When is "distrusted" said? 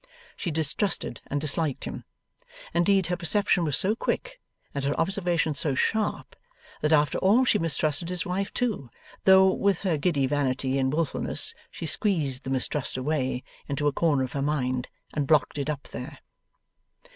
0.49-1.21